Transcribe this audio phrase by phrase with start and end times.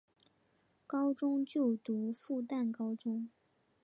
[0.87, 3.29] 高中就读复旦高中。